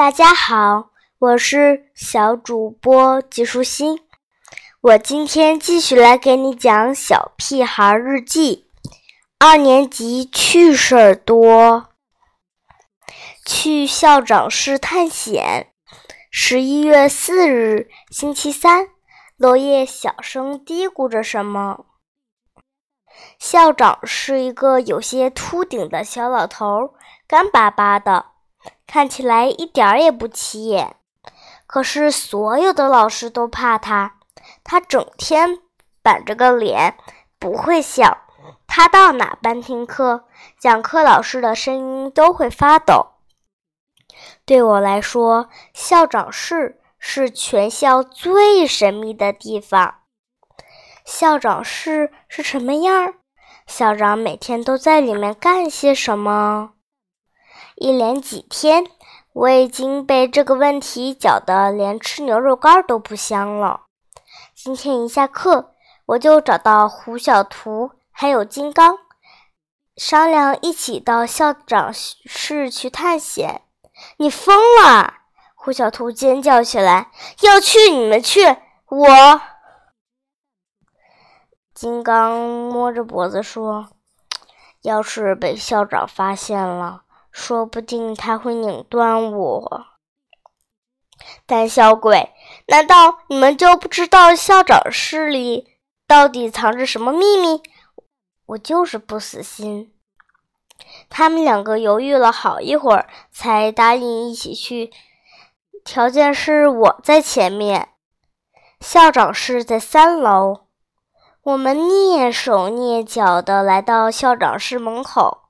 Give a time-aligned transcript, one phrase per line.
[0.00, 4.00] 大家好，我是小主播季舒心。
[4.80, 8.66] 我今天继续来给你讲《小屁孩日记》
[9.38, 11.90] 二年级趣事儿多。
[13.44, 15.74] 去校长室探险。
[16.30, 18.88] 十一月四日，星期三，
[19.36, 21.84] 落叶小声嘀咕着什么。
[23.38, 26.94] 校长是一个有些秃顶的小老头，
[27.28, 28.29] 干巴巴的，
[28.86, 30.96] 看起来一点儿也不起眼。
[31.66, 34.16] 可是所有的老师都怕他，
[34.64, 35.58] 他整天
[36.02, 36.96] 板着个脸，
[37.38, 38.18] 不会笑。
[38.66, 40.24] 他到哪班听课，
[40.58, 43.08] 讲课老师的声音都会发抖。
[44.44, 49.96] 对我来说，校长室是全校最神秘的地方。
[51.04, 53.14] 校长室是什么样？
[53.66, 56.72] 校长每天都在里面干些什么？
[57.80, 58.84] 一连几天，
[59.32, 63.86] 我已经被这个问题搅得连吃牛肉干都不香了。
[64.54, 65.72] 今天一下课，
[66.04, 68.98] 我就找到胡小图还有金刚，
[69.96, 73.62] 商量一起到校长室去探险。
[74.18, 75.14] 你疯了！
[75.54, 77.10] 胡小图尖叫起来
[77.40, 78.44] ：“要去你们去，
[78.88, 79.40] 我……”
[81.72, 83.88] 金刚摸着脖子说
[84.82, 89.86] ：“要是被校长发现了，说不定他会拧断我。”
[91.46, 92.32] 胆小鬼！
[92.68, 95.68] 难道你们就不知道校长室里
[96.06, 97.62] 到底藏着什么秘密？
[98.46, 99.92] 我就是不死心。
[101.10, 104.90] 他们两个犹豫了好一会儿，才答应一起去。
[105.84, 107.90] 条件是我在前面，
[108.80, 110.66] 校长室在三楼。
[111.42, 115.49] 我们蹑手蹑脚地来到校长室门口，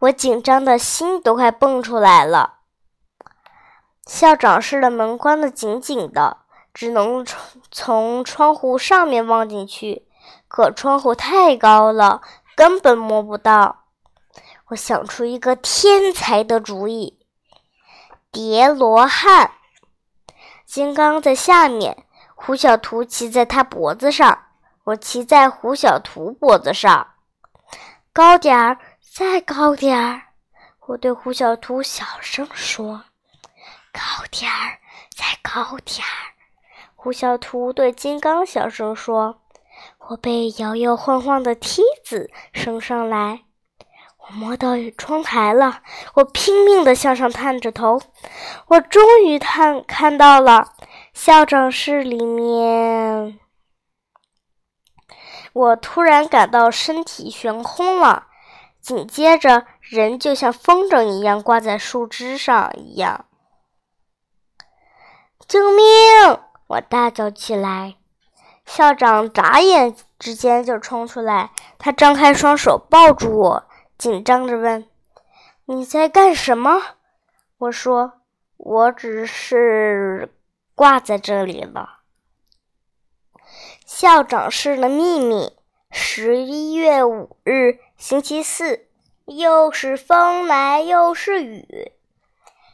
[0.00, 2.60] 我紧张的心都快蹦出来了。
[4.06, 6.38] 校长室的门关得紧紧的，
[6.72, 10.06] 只能从从窗户上面望进去，
[10.46, 12.22] 可窗户太高了，
[12.54, 13.84] 根本摸不到。
[14.68, 17.18] 我想出一个天才的主意：
[18.30, 19.52] 叠罗汉。
[20.64, 24.44] 金刚在下面，胡小图骑在他脖子上。
[24.84, 27.08] 我骑在胡小图脖子上，
[28.12, 28.78] 高点儿，
[29.12, 30.22] 再高点儿。
[30.86, 33.04] 我对胡小图小声说
[33.92, 34.78] ：“高点儿，
[35.14, 36.32] 再高点儿。”
[36.94, 39.42] 胡小图对金刚小声说
[40.08, 43.42] ：“我被摇摇晃晃的梯子升上来，
[44.16, 45.82] 我摸到窗台了。
[46.14, 48.00] 我拼命的向上探着头，
[48.68, 50.72] 我终于探看到了
[51.12, 53.38] 校长室里面。”
[55.52, 58.27] 我突然感到身体悬空了，
[58.88, 63.26] 紧接着人就像风筝一样挂在树枝上一样。
[65.46, 65.84] 救命！
[66.68, 67.96] 我大叫起来。
[68.64, 73.68] 校长眨眼之间就冲出来，他张开双手抱住我，
[73.98, 74.88] 紧张着问
[75.68, 76.80] ：“你在干什么？”
[77.58, 78.22] 我说
[78.56, 80.34] ：“我只是
[80.74, 81.98] 挂在这里了。”
[83.84, 85.57] 校长室的秘密。
[86.20, 88.88] 十一月五日，星期四，
[89.26, 91.92] 又是风来又是雨。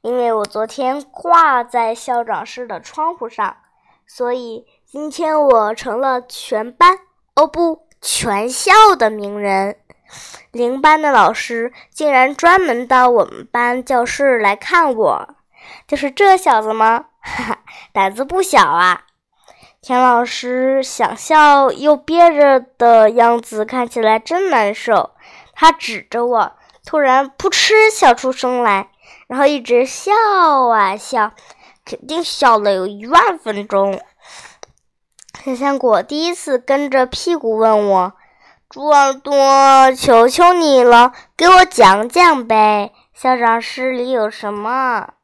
[0.00, 3.58] 因为我昨天挂在校长室的窗户上，
[4.08, 6.98] 所以今天我成了全班
[7.36, 9.76] 哦不，全校的名人。
[10.50, 15.36] 零班的老师竟然专门到我们班教室来看我，
[15.86, 17.06] 就是这小子吗？
[17.20, 17.58] 哈哈，
[17.92, 19.04] 胆子不小啊！
[19.88, 25.12] 田老师想笑又憋着的样子看起来真难受。
[25.54, 26.52] 他指着我，
[26.84, 28.90] 突然扑哧笑出声来，
[29.28, 30.12] 然后一直笑
[30.70, 31.32] 啊笑，
[31.86, 33.98] 肯定笑了有一万分钟。
[35.42, 38.12] 小香果第一次跟着屁股问我
[38.68, 45.14] ：“猪耳朵，求求你了，给我讲讲呗，校长室里有什么？”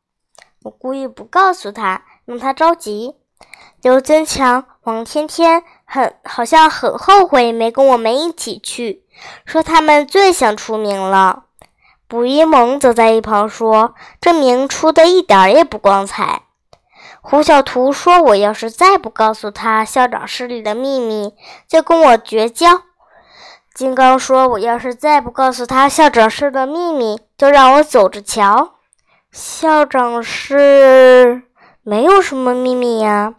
[0.64, 3.16] 我故意不告诉他，让他着急。
[3.82, 9.04] 刘增强、王天天很好像很后悔没跟我们一起去，
[9.44, 11.44] 说他们最想出名了。
[12.06, 16.42] 卜一萌则在一旁说：“这名出的一点也不光彩。”
[17.20, 21.34] 胡小图说：“我要是再不告诉他校长室里的秘密，
[21.66, 22.82] 就跟我绝交。”
[23.74, 28.74] 金刚说：“我要是再不告诉他校长室的秘密，就让我走着瞧。”
[29.32, 31.43] 校长室
[31.84, 33.34] 没有什么秘密呀。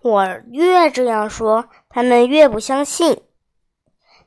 [0.00, 3.20] 我越这样说，他们越不相信。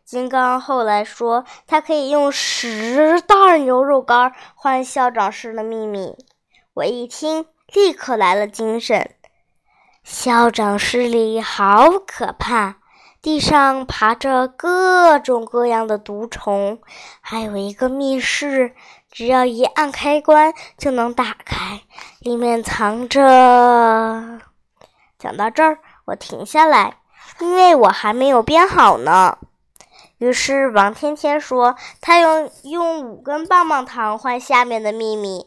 [0.03, 6.17] 金刚后来说，他可以用十袋牛肉干换校长室的秘密。
[6.73, 9.15] 我一听，立刻来了精神。
[10.03, 12.80] 校长室里好可怕，
[13.21, 16.79] 地上爬着各种各样的毒虫，
[17.21, 18.73] 还有一个密室，
[19.11, 21.81] 只要一按开关就能打开，
[22.19, 23.21] 里面藏着……
[25.19, 26.97] 讲到这儿，我停下来，
[27.39, 29.37] 因为我还没有编好呢。
[30.17, 35.45] 于是王天天说：“他用用五根棒棒糖换下面的秘密。”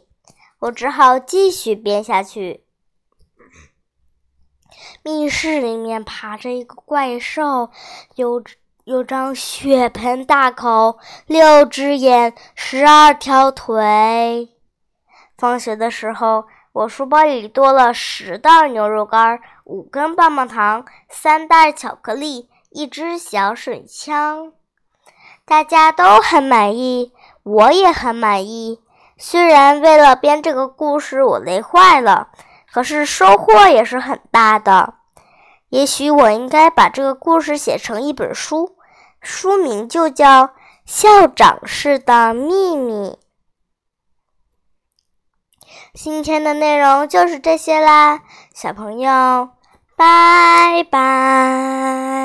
[0.61, 2.64] 我只好继续编下去。
[5.03, 7.71] 密室里面爬着一个怪兽，
[8.15, 8.43] 有
[8.85, 14.49] 有张血盆大口，六只眼，十二条腿。
[15.37, 24.53] 放学的时候，我书包里多了十袋牛肉干，五根棒棒糖，三袋巧克力，一支小水枪。
[25.45, 27.13] 大家都很满意，
[27.43, 28.81] 我也很满意。
[29.19, 32.29] 虽然为了编这个故事我累坏了，
[32.75, 34.95] 可是收获也是很大的。
[35.69, 38.77] 也许我应该把这个故事写成一本书，
[39.21, 40.49] 书名就叫
[40.85, 43.11] 《校长室的秘密》。
[45.95, 48.23] 今天的内容就是这些啦，
[48.53, 49.51] 小朋友，
[49.97, 52.24] 拜拜。